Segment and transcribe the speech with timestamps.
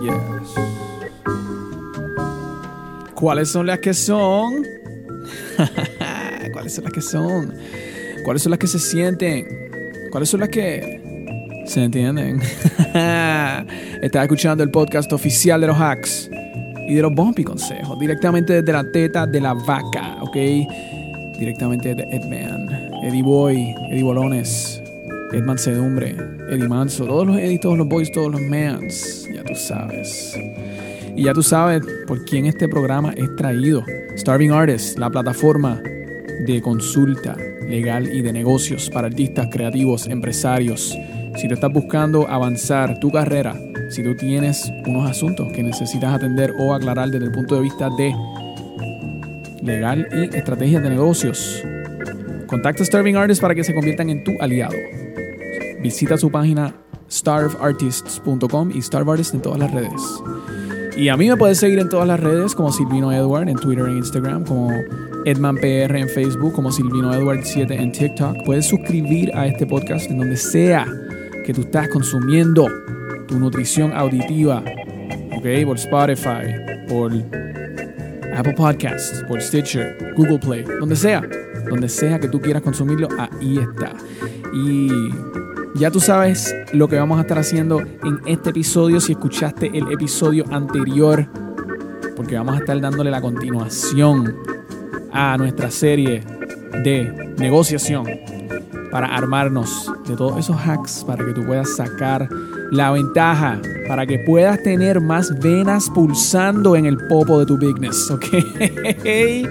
[0.00, 0.54] Yes.
[3.14, 4.64] ¿Cuáles son las que son?
[6.52, 7.54] ¿Cuáles son las que son?
[8.24, 9.46] ¿Cuáles son las que se sienten?
[10.10, 12.40] ¿Cuáles son las que se entienden?
[14.02, 16.30] Estás escuchando el podcast oficial de los hacks
[16.88, 20.36] y de los bumpy consejos, directamente desde la teta de la vaca, ¿ok?
[21.38, 22.68] Directamente de Edman,
[23.02, 24.82] Eddie Boy, Eddie Bolones,
[25.32, 26.16] Edman Sedumbre,
[26.48, 29.19] Eddie Manso, todos los Eddie, todos los boys, todos los mans,
[29.54, 30.38] sabes.
[31.16, 33.84] Y ya tú sabes por quién este programa es traído.
[34.16, 35.80] Starving Artists, la plataforma
[36.46, 37.36] de consulta
[37.68, 40.96] legal y de negocios para artistas, creativos, empresarios.
[41.36, 43.54] Si tú estás buscando avanzar tu carrera,
[43.90, 47.88] si tú tienes unos asuntos que necesitas atender o aclarar desde el punto de vista
[47.96, 48.14] de
[49.62, 51.64] legal y estrategias de negocios,
[52.46, 54.74] contacta a Starving Artists para que se conviertan en tu aliado.
[55.80, 56.74] Visita su página
[57.10, 60.00] starvartists.com y Starve Artists en todas las redes.
[60.96, 63.86] Y a mí me puedes seguir en todas las redes como Silvino Edward en Twitter
[63.86, 64.70] e Instagram, como
[65.24, 68.44] EdmanPR en Facebook, como Silvino Edward 7 en TikTok.
[68.44, 70.86] Puedes suscribir a este podcast en donde sea
[71.44, 72.66] que tú estás consumiendo
[73.28, 74.62] tu nutrición auditiva,
[75.36, 75.64] ¿ok?
[75.64, 77.12] Por Spotify, por
[78.34, 81.22] Apple Podcasts, por Stitcher, Google Play, donde sea,
[81.68, 83.92] donde sea que tú quieras consumirlo, ahí está.
[84.52, 84.90] Y
[85.74, 89.90] ya tú sabes lo que vamos a estar haciendo en este episodio si escuchaste el
[89.92, 91.28] episodio anterior,
[92.16, 94.36] porque vamos a estar dándole la continuación
[95.12, 96.22] a nuestra serie
[96.82, 98.06] de negociación
[98.90, 102.28] para armarnos de todos esos hacks para que tú puedas sacar
[102.70, 108.10] la ventaja, para que puedas tener más venas pulsando en el popo de tu business,
[108.10, 108.26] ¿ok?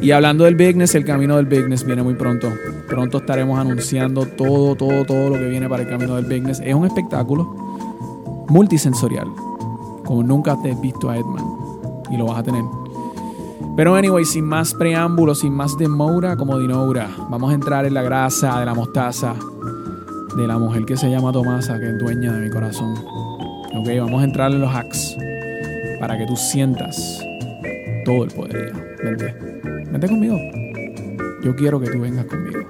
[0.00, 2.52] y hablando del business, el camino del business viene muy pronto.
[2.88, 6.60] Pronto estaremos anunciando todo, todo, todo lo que viene para el camino del business.
[6.64, 7.44] Es un espectáculo
[8.48, 9.28] multisensorial,
[10.04, 11.44] como nunca te has visto a Edman,
[12.10, 12.64] y lo vas a tener.
[13.76, 18.02] Pero anyway, sin más preámbulos, sin más demora como dinoura, vamos a entrar en la
[18.02, 19.34] grasa de la mostaza
[20.36, 22.94] de la mujer que se llama Tomasa, que es dueña de mi corazón.
[23.74, 25.16] Ok, vamos a entrar en los hacks
[26.00, 27.20] para que tú sientas
[28.04, 28.72] todo el poder.
[29.02, 29.34] Vente,
[29.90, 30.57] vente conmigo.
[31.42, 32.68] Yo quiero que tú vengas conmigo.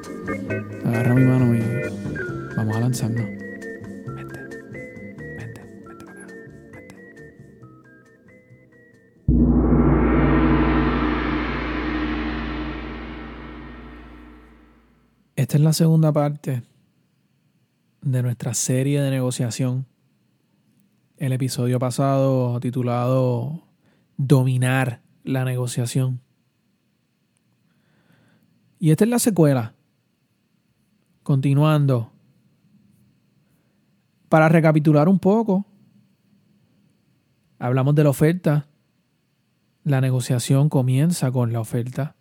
[0.84, 1.60] Agarra mi mano y
[2.54, 3.24] vamos a lanzarnos.
[3.24, 4.58] Vente, vente,
[5.86, 6.26] vente para acá.
[6.26, 6.98] Vente.
[15.36, 16.62] Esta es la segunda parte
[18.02, 19.86] de nuestra serie de negociación.
[21.16, 23.62] El episodio pasado titulado
[24.18, 26.20] Dominar la negociación.
[28.78, 29.74] Y esta es la secuela.
[31.22, 32.12] Continuando.
[34.28, 35.66] Para recapitular un poco,
[37.58, 38.68] hablamos de la oferta.
[39.84, 42.14] La negociación comienza con la oferta.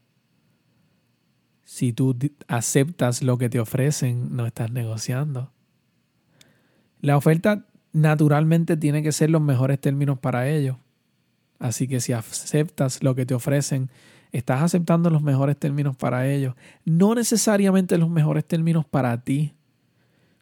[1.63, 5.51] Si tú aceptas lo que te ofrecen, no estás negociando.
[7.01, 10.77] La oferta naturalmente tiene que ser los mejores términos para ellos.
[11.59, 13.89] Así que si aceptas lo que te ofrecen,
[14.31, 16.55] estás aceptando los mejores términos para ellos,
[16.85, 19.53] no necesariamente los mejores términos para ti.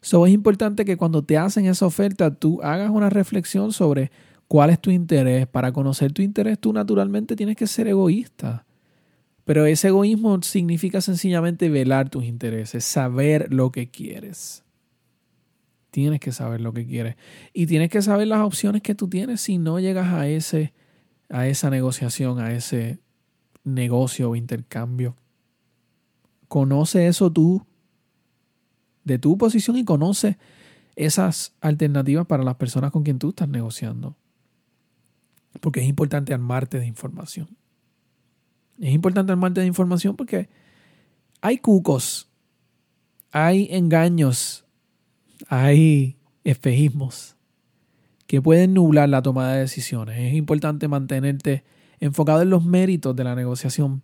[0.00, 4.10] So, es importante que cuando te hacen esa oferta, tú hagas una reflexión sobre
[4.46, 5.46] cuál es tu interés.
[5.46, 8.64] Para conocer tu interés, tú naturalmente tienes que ser egoísta.
[9.44, 14.64] Pero ese egoísmo significa sencillamente velar tus intereses, saber lo que quieres.
[15.90, 17.16] Tienes que saber lo que quieres.
[17.52, 20.72] Y tienes que saber las opciones que tú tienes si no llegas a, ese,
[21.30, 22.98] a esa negociación, a ese
[23.66, 25.16] negocio o intercambio.
[26.48, 27.66] Conoce eso tú,
[29.04, 30.38] de tu posición y conoce
[30.94, 34.16] esas alternativas para las personas con quien tú estás negociando.
[35.60, 37.48] Porque es importante armarte de información.
[38.80, 40.48] Es importante armarte de información porque
[41.40, 42.28] hay cucos,
[43.30, 44.64] hay engaños,
[45.48, 47.36] hay espejismos
[48.26, 50.18] que pueden nublar la toma de decisiones.
[50.18, 51.64] Es importante mantenerte
[52.00, 54.02] enfocado en los méritos de la negociación,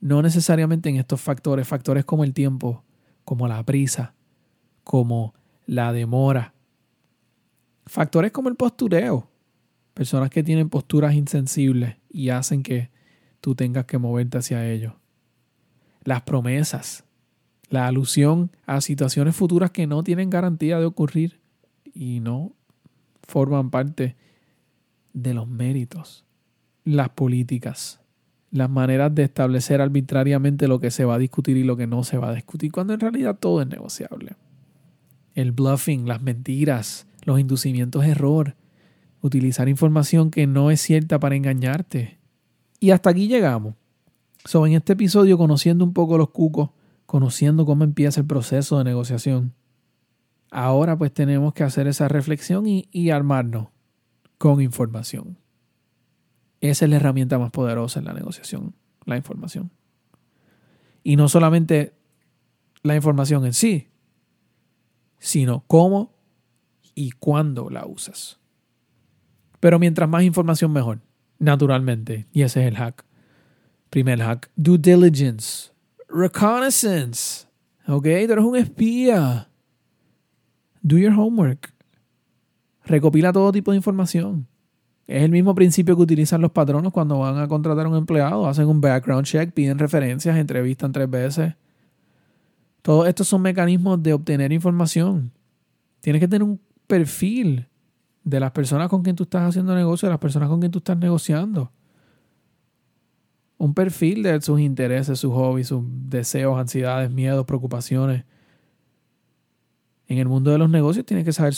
[0.00, 2.84] no necesariamente en estos factores, factores como el tiempo,
[3.24, 4.14] como la prisa,
[4.84, 5.34] como
[5.66, 6.54] la demora,
[7.86, 9.30] factores como el postureo,
[9.94, 12.90] personas que tienen posturas insensibles y hacen que
[13.40, 14.94] tú tengas que moverte hacia ellos,
[16.04, 17.04] las promesas,
[17.68, 21.40] la alusión a situaciones futuras que no tienen garantía de ocurrir
[21.94, 22.52] y no
[23.22, 24.16] forman parte
[25.12, 26.24] de los méritos
[26.84, 28.00] las políticas,
[28.50, 32.04] las maneras de establecer arbitrariamente lo que se va a discutir y lo que no
[32.04, 34.36] se va a discutir, cuando en realidad todo es negociable.
[35.34, 38.56] El bluffing, las mentiras, los inducimientos error,
[39.22, 42.18] utilizar información que no es cierta para engañarte.
[42.80, 43.74] Y hasta aquí llegamos.
[44.44, 46.70] So, en este episodio, conociendo un poco los cucos,
[47.06, 49.54] conociendo cómo empieza el proceso de negociación,
[50.50, 53.68] ahora pues tenemos que hacer esa reflexión y, y armarnos
[54.36, 55.38] con información.
[56.62, 58.74] Esa es la herramienta más poderosa en la negociación,
[59.04, 59.72] la información.
[61.02, 61.92] Y no solamente
[62.84, 63.88] la información en sí,
[65.18, 66.14] sino cómo
[66.94, 68.38] y cuándo la usas.
[69.58, 71.00] Pero mientras más información, mejor,
[71.40, 72.28] naturalmente.
[72.32, 73.04] Y ese es el hack.
[73.90, 75.72] Primer hack, due diligence,
[76.08, 77.48] reconnaissance.
[77.88, 78.04] ¿Ok?
[78.04, 79.48] Tú eres un espía.
[80.80, 81.74] Do your homework.
[82.84, 84.46] Recopila todo tipo de información.
[85.12, 88.46] Es el mismo principio que utilizan los patronos cuando van a contratar a un empleado.
[88.46, 91.54] Hacen un background check, piden referencias, entrevistan tres veces.
[92.80, 95.30] Todos estos son mecanismos de obtener información.
[96.00, 97.68] Tienes que tener un perfil
[98.24, 100.78] de las personas con quien tú estás haciendo negocio, de las personas con quien tú
[100.78, 101.70] estás negociando.
[103.58, 108.24] Un perfil de sus intereses, sus hobbies, sus deseos, ansiedades, miedos, preocupaciones.
[110.06, 111.52] En el mundo de los negocios tienes que saber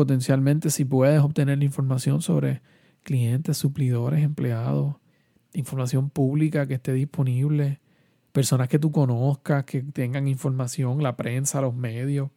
[0.00, 2.62] potencialmente si puedes obtener información sobre
[3.02, 4.96] clientes, suplidores, empleados,
[5.52, 7.80] información pública que esté disponible,
[8.32, 12.30] personas que tú conozcas, que tengan información, la prensa, los medios,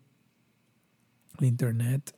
[1.39, 2.13] el internet.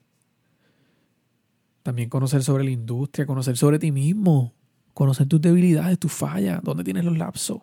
[1.83, 4.51] También conocer sobre la industria, conocer sobre ti mismo,
[4.95, 7.61] conocer tus debilidades, tus fallas, dónde tienes los lapsos.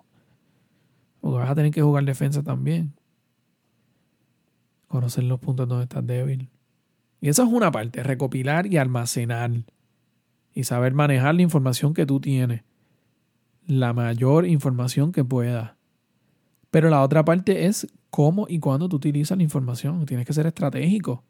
[1.20, 2.94] Porque vas a tener que jugar defensa también.
[4.86, 6.48] Conocer los puntos donde estás débil.
[7.22, 9.52] Y esa es una parte, recopilar y almacenar.
[10.52, 12.64] Y saber manejar la información que tú tienes.
[13.64, 15.74] La mayor información que puedas.
[16.72, 20.04] Pero la otra parte es cómo y cuándo tú utilizas la información.
[20.04, 21.22] Tienes que ser estratégico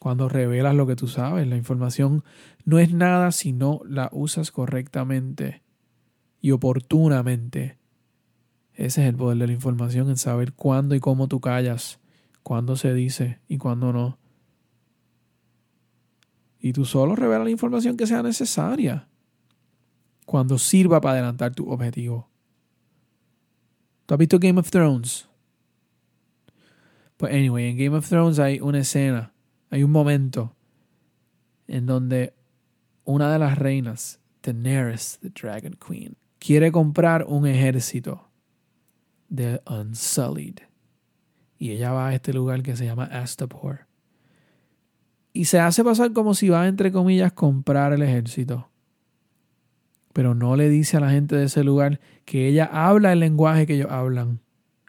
[0.00, 1.46] cuando revelas lo que tú sabes.
[1.46, 2.24] La información
[2.64, 5.62] no es nada si no la usas correctamente
[6.40, 7.78] y oportunamente.
[8.74, 12.00] Ese es el poder de la información, en saber cuándo y cómo tú callas,
[12.42, 14.18] cuándo se dice y cuándo no.
[16.66, 19.06] Y tú solo revelas la información que sea necesaria,
[20.24, 22.28] cuando sirva para adelantar tu objetivo.
[24.04, 25.28] ¿Tú has visto Game of Thrones?
[27.16, 29.32] Pues anyway, en Game of Thrones hay una escena
[29.70, 30.56] hay un momento
[31.68, 32.34] en donde
[33.04, 38.28] una de las reinas, Daenerys, the Dragon Queen, quiere comprar un ejército
[39.28, 40.58] de Unsullied.
[41.58, 43.85] Y ella va a este lugar que se llama Astapor.
[45.36, 48.68] Y se hace pasar como si va, entre comillas, comprar el ejército.
[50.12, 53.66] Pero no le dice a la gente de ese lugar que ella habla el lenguaje
[53.66, 54.40] que ellos hablan.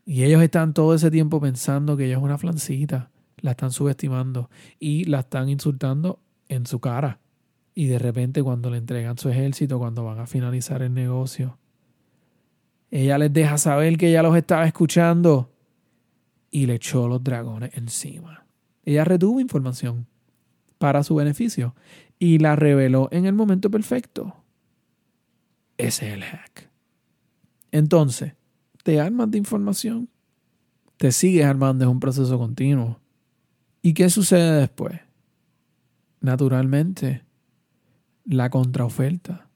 [0.06, 3.10] Y ellos están todo ese tiempo pensando que ella es una flancita
[3.42, 4.50] la están subestimando
[4.80, 7.20] y la están insultando en su cara.
[7.76, 11.58] Y de repente cuando le entregan su ejército, cuando van a finalizar el negocio,
[12.90, 15.52] ella les deja saber que ella los estaba escuchando
[16.50, 18.46] y le echó los dragones encima.
[18.84, 20.08] Ella retuvo información
[20.78, 21.76] para su beneficio
[22.20, 24.36] y la reveló en el momento perfecto.
[25.78, 26.70] Ese es el hack.
[27.72, 28.34] Entonces,
[28.84, 30.10] te armas de información,
[30.98, 33.00] te sigues armando, es un proceso continuo.
[33.82, 35.00] ¿Y qué sucede después?
[36.22, 37.24] Naturalmente,
[38.26, 39.48] la contraoferta.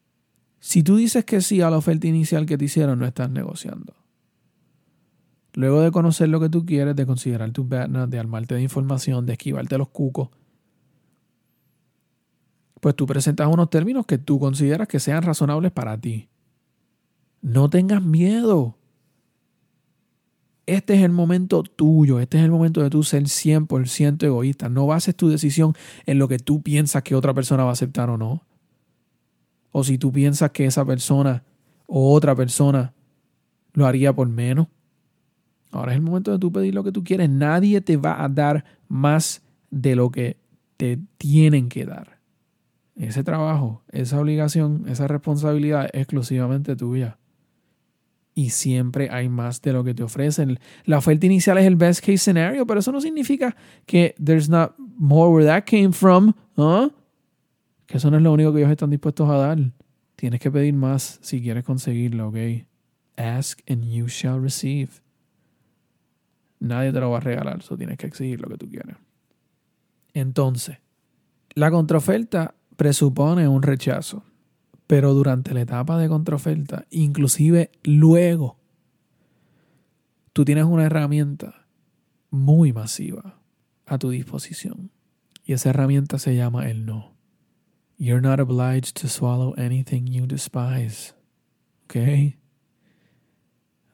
[0.60, 3.94] Si tú dices que sí a la oferta inicial que te hicieron, no estás negociando.
[5.54, 9.26] Luego de conocer lo que tú quieres, de considerar tus background, de armarte de información,
[9.26, 10.30] de esquivarte los cucos,
[12.82, 16.28] pues tú presentas unos términos que tú consideras que sean razonables para ti.
[17.40, 18.76] No tengas miedo
[20.66, 24.68] este es el momento tuyo, este es el momento de tú ser 100% egoísta.
[24.68, 25.74] No bases tu decisión
[26.06, 28.44] en lo que tú piensas que otra persona va a aceptar o no.
[29.72, 31.42] O si tú piensas que esa persona
[31.86, 32.92] o otra persona
[33.72, 34.68] lo haría por menos.
[35.72, 37.28] Ahora es el momento de tú pedir lo que tú quieres.
[37.28, 40.36] Nadie te va a dar más de lo que
[40.76, 42.11] te tienen que dar.
[42.96, 47.18] Ese trabajo, esa obligación, esa responsabilidad es exclusivamente tuya
[48.34, 50.58] y siempre hay más de lo que te ofrecen.
[50.84, 53.54] La oferta inicial es el best case scenario, pero eso no significa
[53.86, 56.90] que there's not more where that came from, ¿ah?
[57.86, 59.58] Que eso no es lo único que ellos están dispuestos a dar.
[60.16, 62.36] Tienes que pedir más si quieres conseguirlo, ¿ok?
[63.16, 64.90] Ask and you shall receive.
[66.58, 68.96] Nadie te lo va a regalar, eso tienes que exigir lo que tú quieres.
[70.14, 70.78] Entonces,
[71.54, 74.24] la contraoferta presupone un rechazo.
[74.86, 78.58] Pero durante la etapa de contraoferta, inclusive luego,
[80.32, 81.66] tú tienes una herramienta
[82.30, 83.38] muy masiva
[83.86, 84.90] a tu disposición.
[85.44, 87.12] Y esa herramienta se llama el no.
[87.96, 91.14] You're not obliged to swallow anything you despise.
[91.84, 92.34] ¿Ok?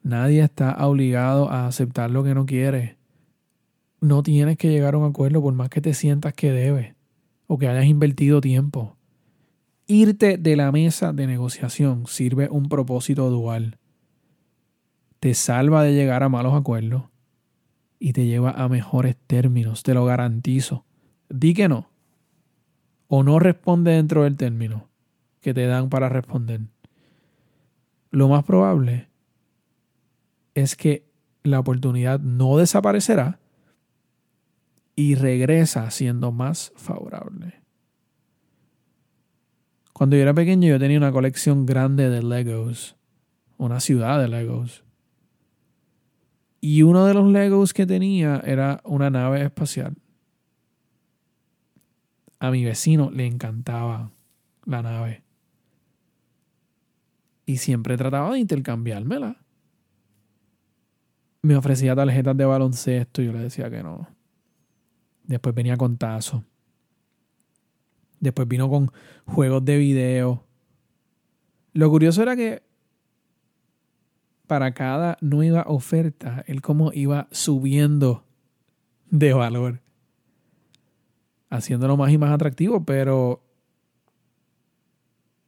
[0.03, 2.97] Nadie está obligado a aceptar lo que no quiere.
[4.01, 6.98] No tienes que llegar a un acuerdo por más que te sientas que debes
[7.49, 8.97] o que hayas invertido tiempo.
[9.89, 13.79] Irte de la mesa de negociación sirve un propósito dual.
[15.19, 17.05] Te salva de llegar a malos acuerdos
[17.99, 20.85] y te lleva a mejores términos, te lo garantizo.
[21.29, 21.91] Di que no.
[23.09, 24.89] O no responde dentro del término
[25.41, 26.61] que te dan para responder.
[28.11, 29.09] Lo más probable
[30.55, 31.09] es que
[31.43, 33.41] la oportunidad no desaparecerá
[34.99, 37.63] y regresa siendo más favorable.
[39.93, 42.97] Cuando yo era pequeño yo tenía una colección grande de Legos,
[43.59, 44.85] una ciudad de Legos.
[46.61, 49.95] Y uno de los Legos que tenía era una nave espacial.
[52.41, 54.11] A mi vecino le encantaba
[54.65, 55.23] la nave.
[57.47, 59.45] Y siempre trataba de intercambiármela.
[61.43, 64.18] Me ofrecía tarjetas de baloncesto y yo le decía que no.
[65.29, 66.43] Después venía con tazo.
[68.19, 68.91] Después vino con
[69.27, 70.45] juegos de video.
[71.75, 72.63] Lo curioso era que
[74.47, 78.25] para cada nueva oferta, él como iba subiendo
[79.11, 79.83] de valor,
[81.51, 83.45] haciéndolo más y más atractivo, pero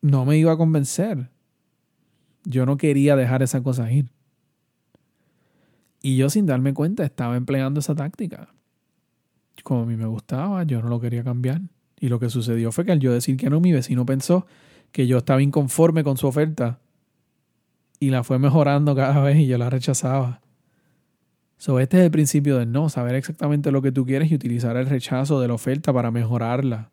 [0.02, 1.30] no me iba a convencer.
[2.44, 4.10] Yo no quería dejar esa cosa ir.
[6.02, 8.54] Y yo sin darme cuenta estaba empleando esa táctica.
[9.62, 11.60] Como a mí me gustaba, yo no lo quería cambiar.
[11.98, 14.46] Y lo que sucedió fue que al yo decir que no, mi vecino pensó
[14.92, 16.80] que yo estaba inconforme con su oferta
[18.00, 20.40] y la fue mejorando cada vez y yo la rechazaba.
[21.58, 24.78] So, este es el principio del no, saber exactamente lo que tú quieres y utilizar
[24.78, 26.90] el rechazo de la oferta para mejorarla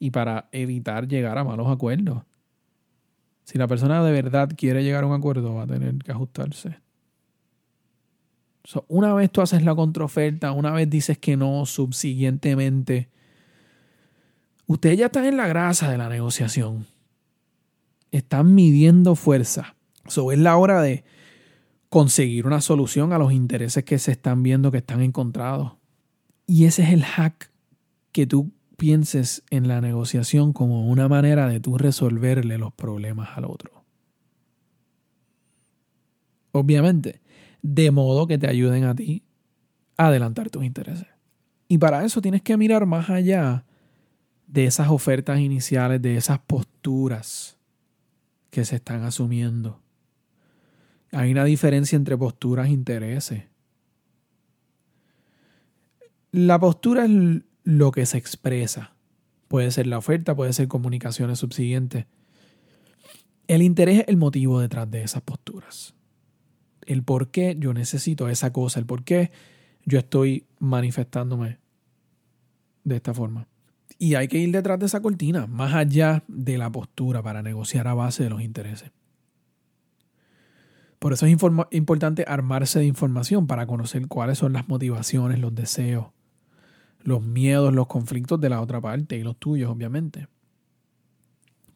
[0.00, 2.24] y para evitar llegar a malos acuerdos.
[3.44, 6.78] Si la persona de verdad quiere llegar a un acuerdo, va a tener que ajustarse.
[8.88, 13.08] Una vez tú haces la contraoferta, una vez dices que no subsiguientemente,
[14.66, 16.86] ustedes ya están en la grasa de la negociación.
[18.10, 19.76] Están midiendo fuerza.
[20.06, 21.04] So, es la hora de
[21.88, 25.72] conseguir una solución a los intereses que se están viendo que están encontrados.
[26.46, 27.50] Y ese es el hack
[28.12, 33.44] que tú pienses en la negociación como una manera de tú resolverle los problemas al
[33.44, 33.84] otro.
[36.52, 37.20] Obviamente,
[37.62, 39.22] de modo que te ayuden a ti
[39.96, 41.06] a adelantar tus intereses.
[41.68, 43.64] Y para eso tienes que mirar más allá
[44.46, 47.58] de esas ofertas iniciales, de esas posturas
[48.50, 49.80] que se están asumiendo.
[51.12, 53.44] Hay una diferencia entre posturas e intereses.
[56.32, 57.10] La postura es
[57.64, 58.94] lo que se expresa.
[59.48, 62.06] Puede ser la oferta, puede ser comunicaciones subsiguientes.
[63.48, 65.94] El interés es el motivo detrás de esas posturas.
[66.86, 69.30] El por qué yo necesito esa cosa, el por qué
[69.84, 71.58] yo estoy manifestándome
[72.84, 73.46] de esta forma.
[73.98, 77.86] Y hay que ir detrás de esa cortina, más allá de la postura para negociar
[77.86, 78.90] a base de los intereses.
[80.98, 81.32] Por eso es
[81.70, 86.08] importante armarse de información para conocer cuáles son las motivaciones, los deseos,
[87.02, 90.28] los miedos, los conflictos de la otra parte y los tuyos, obviamente.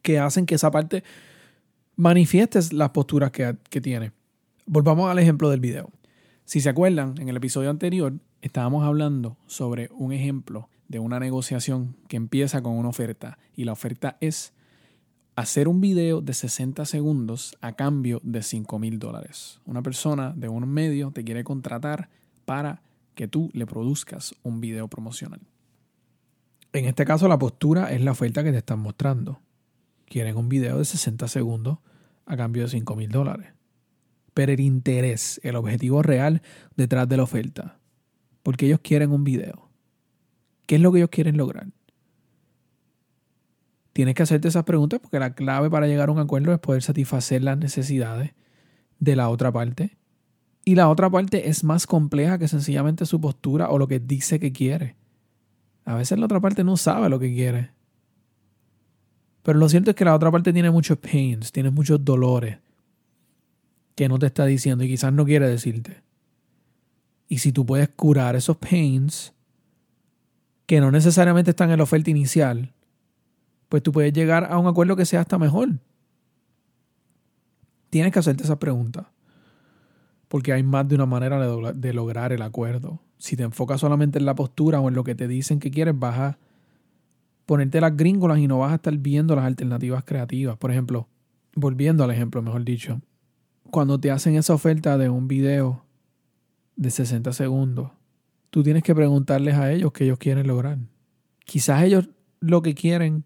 [0.03, 1.03] Que hacen que esa parte
[1.95, 4.11] manifieste las posturas que, que tiene.
[4.67, 5.91] Volvamos al ejemplo del video.
[6.43, 11.95] Si se acuerdan, en el episodio anterior estábamos hablando sobre un ejemplo de una negociación
[12.07, 14.53] que empieza con una oferta y la oferta es
[15.35, 19.61] hacer un video de 60 segundos a cambio de 5 mil dólares.
[19.65, 22.09] Una persona de un medio te quiere contratar
[22.45, 22.81] para
[23.13, 25.41] que tú le produzcas un video promocional.
[26.73, 29.39] En este caso la postura es la oferta que te están mostrando.
[30.05, 31.77] Quieren un video de 60 segundos
[32.25, 33.54] a cambio de 5 mil dólares.
[34.35, 36.41] Pero el interés, el objetivo real
[36.75, 37.79] detrás de la oferta.
[38.43, 39.71] Porque ellos quieren un video.
[40.67, 41.67] ¿Qué es lo que ellos quieren lograr?
[43.93, 46.83] Tienes que hacerte esas preguntas porque la clave para llegar a un acuerdo es poder
[46.83, 48.33] satisfacer las necesidades
[48.99, 49.97] de la otra parte.
[50.65, 54.37] Y la otra parte es más compleja que sencillamente su postura o lo que dice
[54.37, 54.97] que quiere.
[55.85, 57.71] A veces la otra parte no sabe lo que quiere.
[59.43, 62.64] Pero lo cierto es que la otra parte tiene muchos pains, tiene muchos dolores
[63.95, 66.03] que no te está diciendo y quizás no quiere decirte.
[67.27, 69.33] Y si tú puedes curar esos pains,
[70.65, 72.73] que no necesariamente están en la oferta inicial,
[73.69, 75.79] pues tú puedes llegar a un acuerdo que sea hasta mejor.
[77.89, 79.11] Tienes que hacerte esa pregunta.
[80.27, 81.39] Porque hay más de una manera
[81.73, 82.99] de, lograr el acuerdo.
[83.17, 85.97] Si te enfocas solamente en la postura o en lo que te dicen que quieres,
[85.97, 86.37] vas a
[87.45, 90.57] ponerte las gringolas y no vas a estar viendo las alternativas creativas.
[90.57, 91.07] Por ejemplo,
[91.55, 93.01] volviendo al ejemplo, mejor dicho,
[93.75, 95.83] cuando te hacen esa oferta de un video
[96.77, 97.91] de 60 segundos,
[98.49, 100.77] tú tienes que preguntarles a ellos qué ellos quieren lograr.
[101.43, 102.07] Quizás ellos
[102.39, 103.25] lo que quieren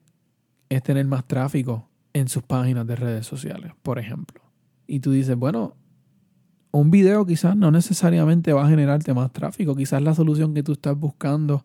[0.70, 4.42] es tener más tráfico en sus páginas de redes sociales, por ejemplo.
[4.88, 5.76] Y tú dices, bueno,
[6.72, 9.76] un video quizás no necesariamente va a generarte más tráfico.
[9.76, 11.64] Quizás la solución que tú estás buscando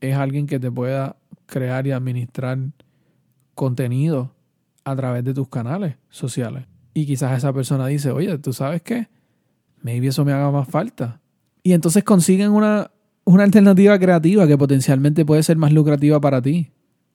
[0.00, 2.60] es alguien que te pueda crear y administrar
[3.54, 4.32] contenido
[4.84, 6.64] a través de tus canales sociales.
[6.94, 9.08] Y quizás esa persona dice, oye, ¿tú sabes qué?
[9.82, 11.20] Maybe eso me haga más falta.
[11.62, 12.92] Y entonces consiguen una,
[13.24, 16.70] una alternativa creativa que potencialmente puede ser más lucrativa para ti.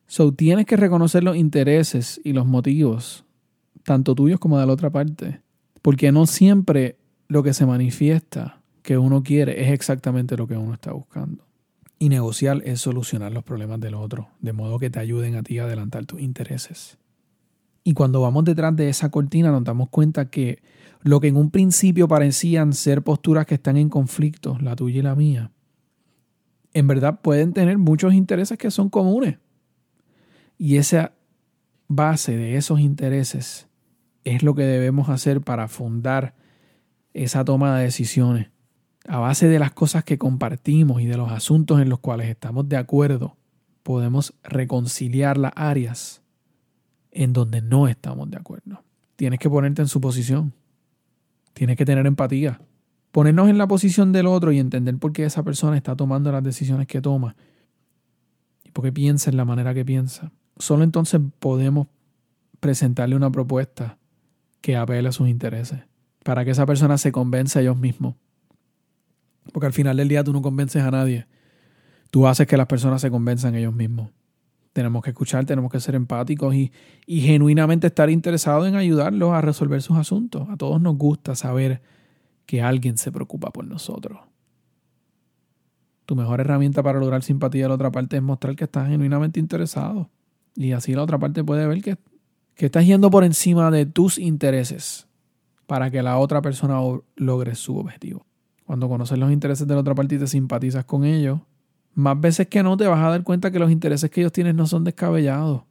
[0.06, 3.24] So, tienes que reconocer los intereses y los motivos,
[3.84, 5.40] tanto tuyos como de la otra parte.
[5.82, 6.96] Porque no siempre
[7.28, 11.46] lo que se manifiesta que uno quiere es exactamente lo que uno está buscando.
[11.98, 15.58] Y negociar es solucionar los problemas del otro, de modo que te ayuden a ti
[15.58, 16.98] a adelantar tus intereses.
[17.82, 20.62] Y cuando vamos detrás de esa cortina nos damos cuenta que
[21.02, 25.02] lo que en un principio parecían ser posturas que están en conflicto, la tuya y
[25.02, 25.50] la mía,
[26.74, 29.38] en verdad pueden tener muchos intereses que son comunes.
[30.58, 31.14] Y esa
[31.88, 33.66] base de esos intereses
[34.24, 36.34] es lo que debemos hacer para fundar
[37.14, 38.50] esa toma de decisiones.
[39.08, 42.68] A base de las cosas que compartimos y de los asuntos en los cuales estamos
[42.68, 43.36] de acuerdo,
[43.82, 46.19] podemos reconciliar las áreas
[47.12, 48.82] en donde no estamos de acuerdo.
[49.16, 50.54] Tienes que ponerte en su posición.
[51.52, 52.60] Tienes que tener empatía.
[53.12, 56.44] Ponernos en la posición del otro y entender por qué esa persona está tomando las
[56.44, 57.36] decisiones que toma
[58.64, 60.30] y por qué piensa en la manera que piensa.
[60.58, 61.88] Solo entonces podemos
[62.60, 63.98] presentarle una propuesta
[64.60, 65.80] que apele a sus intereses,
[66.22, 68.14] para que esa persona se convenza a ellos mismos.
[69.52, 71.26] Porque al final del día tú no convences a nadie.
[72.10, 74.10] Tú haces que las personas se convenzan ellos mismos.
[74.80, 76.72] Tenemos que escuchar, tenemos que ser empáticos y,
[77.06, 80.48] genuinamente estar interesados en ayudarlos a resolver sus asuntos.
[80.48, 81.82] A todos nos gusta saber
[82.46, 84.18] que alguien se preocupa por nosotros.
[86.06, 89.38] Tu mejor herramienta para lograr simpatía de la otra parte es mostrar que estás genuinamente
[89.38, 90.08] interesado.
[90.56, 91.96] Y así la otra parte puede ver que
[92.60, 95.08] que estás yendo por encima de tus intereses
[95.66, 96.78] para que la otra persona
[97.16, 98.26] logre su objetivo.
[98.66, 101.40] Cuando conoces los intereses de la otra parte y te simpatizas con ellos,
[101.94, 104.56] más veces que no te vas a dar cuenta que los intereses que ellos tienen
[104.56, 105.62] no son descabellados.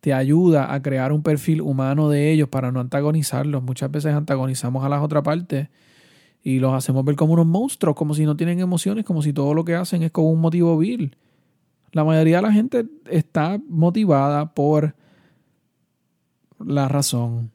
[0.00, 3.62] Te ayuda a crear un perfil humano de ellos para no antagonizarlos.
[3.62, 5.68] Muchas veces antagonizamos a las otras partes
[6.42, 9.54] y los hacemos ver como unos monstruos, como si no tienen emociones, como si todo
[9.54, 11.16] lo que hacen es con un motivo vil.
[11.92, 14.94] La mayoría de la gente está motivada por
[16.58, 17.50] la razón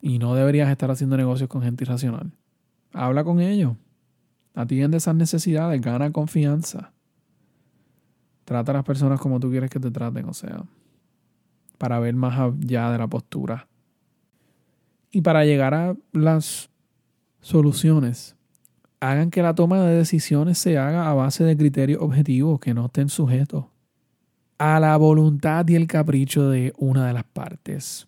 [0.00, 2.32] y no deberías estar haciendo negocios con gente irracional.
[2.92, 3.76] Habla con ellos.
[4.54, 6.92] Atiende esas necesidades, gana confianza.
[8.44, 10.64] Trata a las personas como tú quieres que te traten, o sea,
[11.78, 13.68] para ver más allá de la postura.
[15.12, 16.70] Y para llegar a las
[17.40, 18.36] soluciones,
[19.00, 22.86] hagan que la toma de decisiones se haga a base de criterios objetivos que no
[22.86, 23.66] estén sujetos
[24.60, 28.06] a la voluntad y el capricho de una de las partes.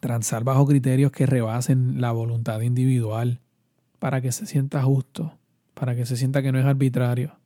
[0.00, 3.40] Transar bajo criterios que rebasen la voluntad individual
[3.98, 5.38] para que se sienta justo,
[5.74, 7.36] para que se sienta que no es arbitrario.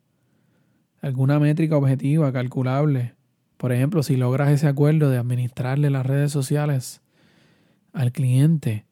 [1.01, 3.13] Alguna métrica objetiva, calculable.
[3.57, 7.01] Por ejemplo, si logras ese acuerdo de administrarle las redes sociales
[7.91, 8.85] al cliente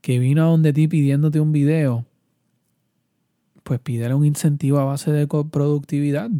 [0.00, 2.04] que vino a donde ti pidiéndote un video,
[3.62, 6.30] pues pídele un incentivo a base de productividad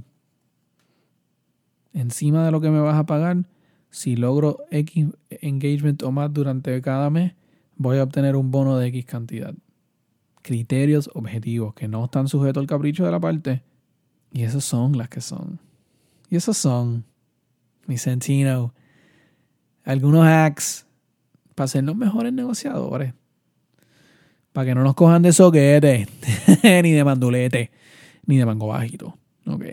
[1.96, 3.44] encima de lo que me vas a pagar,
[3.90, 7.32] si logro X engagement o más durante cada mes,
[7.76, 9.54] voy a obtener un bono de X cantidad.
[10.46, 13.64] Criterios objetivos que no están sujetos al capricho de la parte.
[14.32, 15.58] Y esos son las que son.
[16.30, 17.04] Y esos son,
[17.88, 18.72] mi Sentino,
[19.84, 20.86] algunos hacks
[21.56, 23.12] para ser los mejores negociadores.
[24.52, 26.06] Para que no nos cojan de soquete,
[26.62, 27.72] ni de mandulete,
[28.24, 29.18] ni de mango bajito.
[29.48, 29.64] Ok.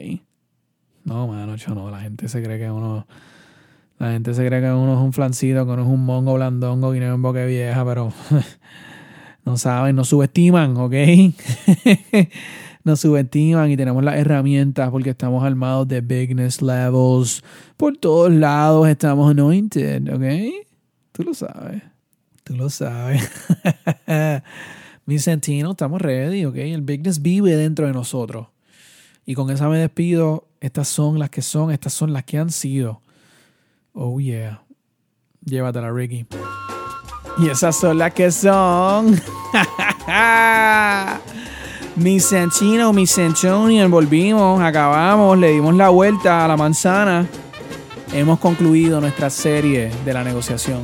[1.04, 1.92] No, mano, yo no.
[1.92, 3.06] La gente se cree que uno.
[4.00, 6.96] La gente se cree que uno es un flancito, que uno es un mongo blandongo,
[6.96, 8.12] no en boque vieja, pero
[9.46, 10.94] no saben, nos subestiman, ¿ok?
[12.84, 17.44] nos subestiman y tenemos las herramientas porque estamos armados de bigness levels.
[17.78, 20.66] Por todos lados estamos anointed, ¿ok?
[21.12, 21.84] Tú lo sabes.
[22.44, 23.30] Tú lo sabes.
[25.06, 26.56] Mi sentino, estamos ready, ¿ok?
[26.58, 28.48] El bigness vive dentro de nosotros.
[29.26, 30.48] Y con esa me despido.
[30.60, 33.02] Estas son las que son, estas son las que han sido.
[33.94, 34.64] Oh yeah.
[35.46, 36.26] Llévatela, Ricky.
[37.38, 39.20] Y esas son las que son.
[41.96, 47.28] Mis Santino, mis Santonian, volvimos, acabamos, le dimos la vuelta a la manzana.
[48.12, 50.82] Hemos concluido nuestra serie de la negociación.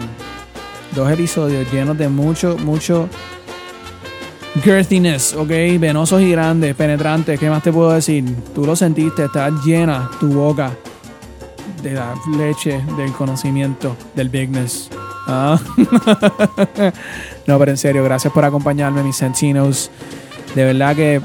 [0.96, 3.10] Dos episodios llenos de mucho, mucho
[4.64, 7.40] girthiness, ok, venosos y grandes, penetrantes.
[7.40, 8.24] ¿Qué más te puedo decir?
[8.54, 10.72] Tú lo sentiste, está llena tu boca
[11.82, 14.90] de la leche, del conocimiento, del bigness.
[15.32, 15.60] Ah.
[17.48, 19.92] no, pero en serio, gracias por acompañarme, mis Sentinos.
[20.56, 21.22] De verdad que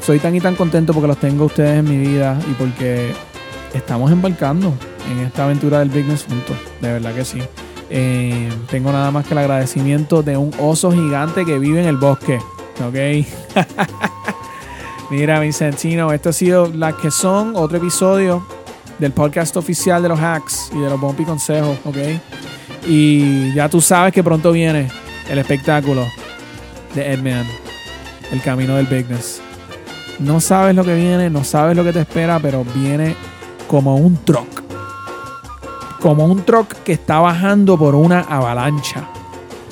[0.00, 3.12] soy tan y tan contento porque los tengo ustedes en mi vida y porque
[3.74, 4.72] estamos embarcando
[5.10, 6.56] en esta aventura del bigness juntos.
[6.80, 7.42] De verdad que sí.
[7.90, 11.96] Eh, tengo nada más que el agradecimiento de un oso gigante que vive en el
[11.96, 12.38] bosque.
[12.86, 13.26] ¿Ok?
[15.10, 18.46] Mira, Vicentino, esto ha sido la que son otro episodio
[19.00, 21.96] del podcast oficial de los hacks y de los bumpy consejos, ¿ok?
[22.86, 24.88] Y ya tú sabes que pronto viene
[25.28, 26.06] el espectáculo
[26.94, 27.46] de Edman,
[28.32, 29.40] el camino del bigness.
[30.18, 33.16] No sabes lo que viene, no sabes lo que te espera, pero viene
[33.66, 34.62] como un truck.
[36.00, 39.08] Como un truck que está bajando por una avalancha.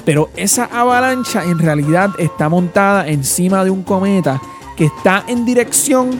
[0.04, 4.40] Pero esa avalancha en realidad está montada encima de un cometa
[4.76, 6.18] que está en dirección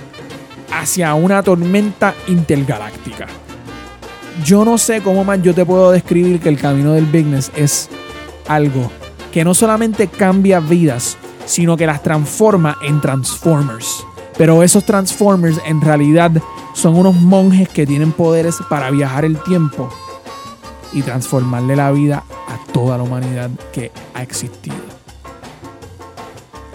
[0.73, 3.27] hacia una tormenta intergaláctica.
[4.45, 7.89] Yo no sé cómo más yo te puedo describir que el camino del bigness es
[8.47, 8.91] algo
[9.33, 14.05] que no solamente cambia vidas, sino que las transforma en Transformers.
[14.37, 16.31] Pero esos Transformers en realidad
[16.73, 19.89] son unos monjes que tienen poderes para viajar el tiempo
[20.93, 24.77] y transformarle la vida a toda la humanidad que ha existido.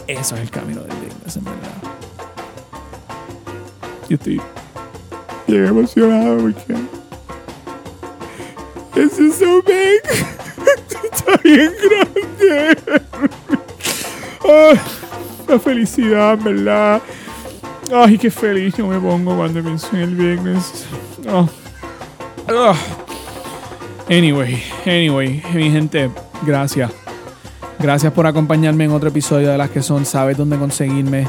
[0.08, 1.84] Eso es el camino del bigness, en verdad.
[4.10, 4.42] Yo estoy
[5.48, 7.03] bien emocionado porque.
[8.94, 10.02] This is so big.
[11.04, 12.78] Está bien grande.
[15.48, 17.02] la felicidad, ¿verdad?
[17.92, 20.86] Ay, qué feliz yo me pongo cuando pienso en el viernes.
[24.10, 26.12] Anyway, anyway, mi gente,
[26.46, 26.92] gracias.
[27.80, 30.06] Gracias por acompañarme en otro episodio de las que son.
[30.06, 31.28] Sabes dónde conseguirme.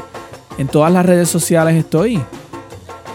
[0.57, 2.21] En todas las redes sociales estoy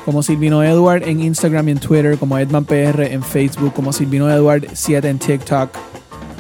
[0.05, 4.67] como Silvino Edward en Instagram y en Twitter, como EdmanPR en Facebook, como Silvino Edward
[4.73, 5.71] 7 en TikTok.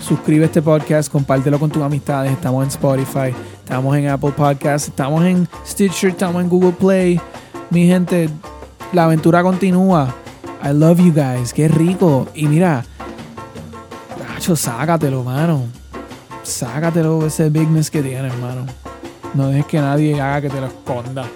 [0.00, 2.32] Suscribe este podcast, compártelo con tus amistades.
[2.32, 7.20] Estamos en Spotify, estamos en Apple Podcasts, estamos en Stitcher, estamos en Google Play.
[7.70, 8.28] Mi gente,
[8.92, 10.14] la aventura continúa.
[10.64, 12.26] I love you guys, qué rico.
[12.34, 12.84] Y mira,
[14.40, 15.66] Nacho, sácatelo, mano.
[16.42, 18.64] Sácatelo ese bigness que tienes, mano.
[19.34, 21.26] No dejes que nadie haga que te lo esconda.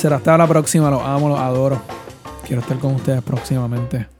[0.00, 0.90] Será hasta la próxima.
[0.90, 1.82] Los amo, los adoro.
[2.46, 4.19] Quiero estar con ustedes próximamente.